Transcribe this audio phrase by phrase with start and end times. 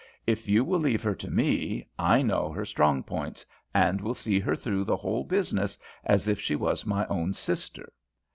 [0.25, 4.39] If you will leave her to me, I know her strong points, and will see
[4.39, 7.93] her through the whole business as if she was my own sister.'"